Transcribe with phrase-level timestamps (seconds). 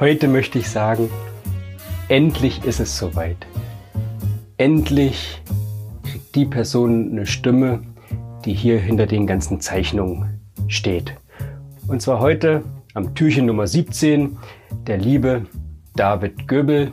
[0.00, 1.08] Heute möchte ich sagen,
[2.08, 3.36] endlich ist es soweit.
[4.56, 5.40] Endlich
[6.02, 7.80] kriegt die Person eine Stimme,
[8.44, 11.14] die hier hinter den ganzen Zeichnungen steht.
[11.86, 12.64] Und zwar heute
[12.94, 14.36] am Türchen Nummer 17
[14.84, 15.46] der liebe
[15.94, 16.90] David Göbel,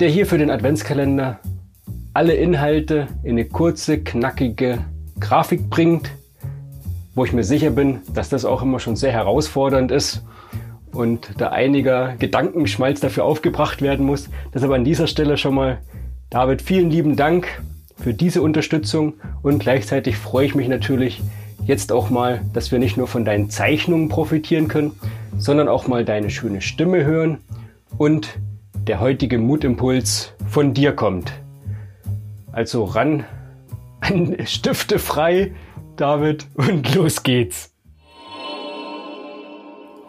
[0.00, 1.38] der hier für den Adventskalender
[2.12, 4.80] alle Inhalte in eine kurze, knackige
[5.20, 6.10] Grafik bringt,
[7.14, 10.24] wo ich mir sicher bin, dass das auch immer schon sehr herausfordernd ist
[10.92, 14.28] und da einiger Gedankenschmalz dafür aufgebracht werden muss.
[14.54, 15.78] Deshalb an dieser Stelle schon mal,
[16.30, 17.48] David, vielen lieben Dank
[17.96, 21.20] für diese Unterstützung und gleichzeitig freue ich mich natürlich
[21.64, 24.92] jetzt auch mal, dass wir nicht nur von deinen Zeichnungen profitieren können,
[25.38, 27.38] sondern auch mal deine schöne Stimme hören
[27.98, 28.38] und
[28.86, 31.32] der heutige Mutimpuls von dir kommt.
[32.52, 33.24] Also ran
[34.00, 35.52] an Stifte frei,
[35.96, 37.69] David, und los geht's.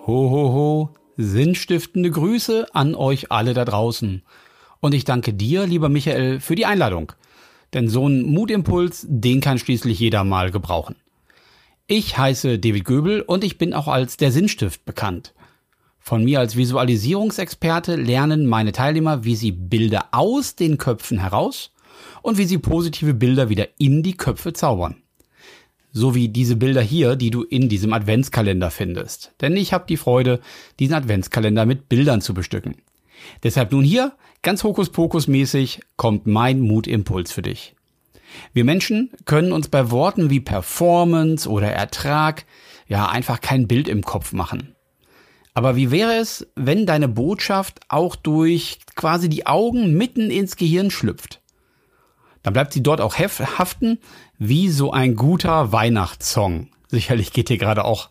[0.08, 4.23] Ho, ho, ho, sinnstiftende Grüße an euch alle da draußen.
[4.80, 7.12] Und ich danke dir, lieber Michael, für die Einladung.
[7.75, 10.95] Denn so ein Mutimpuls, den kann schließlich jeder mal gebrauchen.
[11.86, 15.36] Ich heiße David Göbel und ich bin auch als der Sinnstift bekannt.
[16.00, 21.73] Von mir als Visualisierungsexperte lernen meine Teilnehmer, wie sie Bilder aus den Köpfen heraus
[22.23, 25.03] und wie sie positive Bilder wieder in die Köpfe zaubern
[25.92, 29.34] so wie diese Bilder hier, die du in diesem Adventskalender findest.
[29.42, 30.39] Denn ich habe die Freude,
[30.80, 32.75] diesen Adventskalender mit Bildern zu bestücken.
[33.44, 37.75] Deshalb nun hier, ganz Hokuspokus-mäßig, kommt mein Mutimpuls für dich.
[38.53, 42.45] Wir Menschen können uns bei Worten wie Performance oder Ertrag
[42.88, 44.75] ja einfach kein Bild im Kopf machen.
[45.53, 50.92] Aber wie wäre es, wenn deine Botschaft auch durch quasi die Augen mitten ins Gehirn
[50.92, 51.41] schlüpft?
[52.44, 54.00] Dann bleibt sie dort auch haften,
[54.38, 56.70] wie so ein guter Weihnachtssong.
[56.88, 58.09] Sicherlich geht dir gerade auch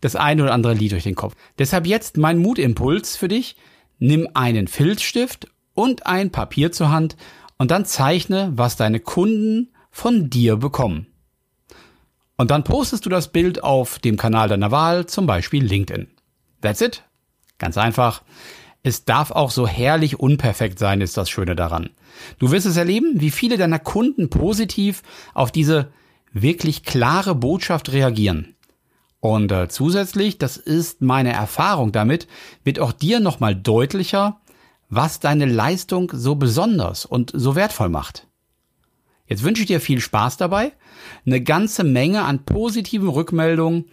[0.00, 1.34] das eine oder andere Lied durch den Kopf.
[1.58, 3.56] Deshalb jetzt mein Mutimpuls für dich.
[3.98, 7.16] Nimm einen Filzstift und ein Papier zur Hand
[7.56, 11.06] und dann zeichne, was deine Kunden von dir bekommen.
[12.36, 16.06] Und dann postest du das Bild auf dem Kanal deiner Wahl, zum Beispiel LinkedIn.
[16.60, 17.02] That's it.
[17.58, 18.22] Ganz einfach.
[18.82, 21.90] Es darf auch so herrlich unperfekt sein, ist das Schöne daran.
[22.38, 25.02] Du wirst es erleben, wie viele deiner Kunden positiv
[25.34, 25.90] auf diese
[26.32, 28.54] wirklich klare Botschaft reagieren.
[29.20, 32.28] Und äh, zusätzlich, das ist meine Erfahrung damit,
[32.62, 34.40] wird auch dir nochmal deutlicher,
[34.88, 38.26] was deine Leistung so besonders und so wertvoll macht.
[39.26, 40.72] Jetzt wünsche ich dir viel Spaß dabei,
[41.26, 43.86] eine ganze Menge an positiven Rückmeldungen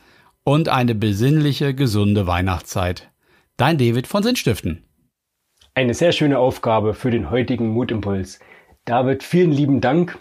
[0.44, 3.12] und eine besinnliche, gesunde Weihnachtszeit.
[3.57, 4.83] Dein David von Sinnstiften.
[5.75, 8.41] Eine sehr schöne Aufgabe für den heutigen Mutimpuls.
[8.83, 10.17] David, vielen lieben Dank.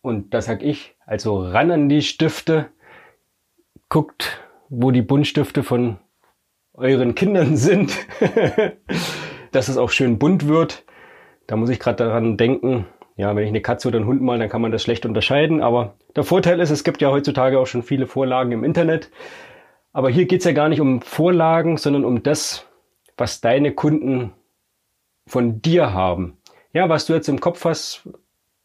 [0.00, 2.66] Und das sag ich, also ran an die Stifte.
[3.88, 5.98] Guckt, wo die Buntstifte von
[6.74, 7.98] euren Kindern sind.
[9.50, 10.84] Dass es auch schön bunt wird.
[11.48, 12.86] Da muss ich gerade daran denken,
[13.16, 15.62] ja, wenn ich eine Katze oder einen Hund mal, dann kann man das schlecht unterscheiden.
[15.62, 19.10] Aber der Vorteil ist, es gibt ja heutzutage auch schon viele Vorlagen im Internet.
[19.92, 22.66] Aber hier geht's ja gar nicht um Vorlagen, sondern um das,
[23.16, 24.32] was deine Kunden
[25.26, 26.38] von dir haben.
[26.72, 28.08] Ja, was du jetzt im Kopf hast,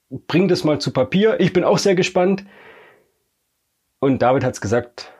[0.10, 1.40] bring das mal zu Papier.
[1.40, 2.46] Ich bin auch sehr gespannt.
[4.00, 5.12] Und David hat's gesagt,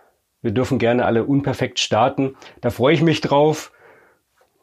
[0.42, 2.36] wir dürfen gerne alle unperfekt starten.
[2.62, 3.72] Da freue ich mich drauf.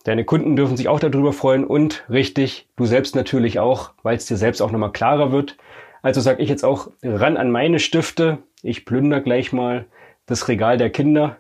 [0.04, 4.26] Deine Kunden dürfen sich auch darüber freuen und richtig, du selbst natürlich auch, weil es
[4.26, 5.56] dir selbst auch nochmal klarer wird.
[6.02, 8.38] Also sage ich jetzt auch ran an meine Stifte.
[8.62, 9.86] Ich plünder gleich mal
[10.26, 11.38] das Regal der Kinder.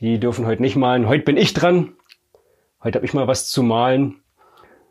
[0.00, 1.08] Die dürfen heute nicht malen.
[1.08, 1.94] Heute bin ich dran.
[2.82, 4.16] Heute habe ich mal was zu malen.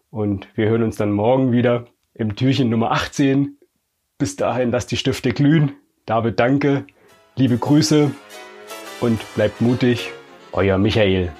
[0.09, 3.57] Und wir hören uns dann morgen wieder im Türchen Nummer 18.
[4.17, 5.73] Bis dahin, lasst die Stifte glühen.
[6.05, 6.85] David, danke.
[7.35, 8.11] Liebe Grüße
[9.01, 10.11] und bleibt mutig.
[10.53, 11.31] Euer Michael.